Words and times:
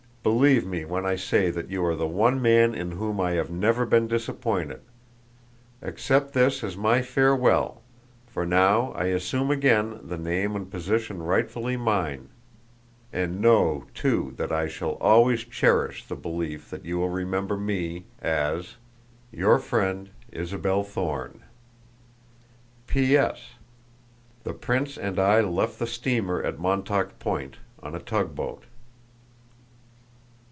"Believe 0.23 0.67
me 0.67 0.85
when 0.85 1.03
I 1.03 1.15
say 1.15 1.49
that 1.49 1.71
you 1.71 1.83
are 1.83 1.95
one 1.95 2.39
man 2.43 2.75
in 2.75 2.91
whom 2.91 3.19
I 3.19 3.31
have 3.31 3.49
never 3.49 3.87
been 3.87 4.07
disappointed. 4.07 4.81
Accept 5.81 6.33
this 6.33 6.63
as 6.63 6.77
my 6.77 7.01
farewell, 7.01 7.81
for 8.27 8.45
now 8.45 8.91
I 8.91 9.05
assume 9.05 9.49
again 9.49 9.99
the 10.03 10.19
name 10.19 10.55
and 10.55 10.69
position 10.69 11.23
rightfully 11.23 11.75
mine. 11.75 12.29
And 13.11 13.41
know, 13.41 13.85
too, 13.95 14.35
that 14.37 14.51
I 14.51 14.67
shall 14.67 14.91
always 15.01 15.43
cherish 15.43 16.05
the 16.05 16.15
belief 16.15 16.69
that 16.69 16.85
you 16.85 16.99
will 16.99 17.09
remember 17.09 17.57
me 17.57 18.05
as 18.21 18.75
"Your 19.31 19.57
friend, 19.57 20.11
"ISABEL 20.31 20.83
THORNE. 20.83 21.41
"P. 22.85 23.17
S. 23.17 23.53
The 24.43 24.53
prince 24.53 24.99
and 24.99 25.17
I 25.17 25.41
left 25.41 25.79
the 25.79 25.87
steamer 25.87 26.43
at 26.43 26.59
Montauk 26.59 27.17
Point, 27.17 27.57
on 27.81 27.95
a 27.95 27.99
tug 27.99 28.35
boat." 28.35 28.65